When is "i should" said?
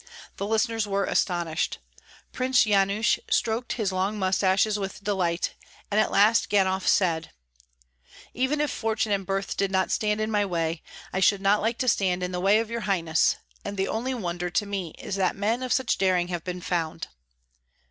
11.13-11.39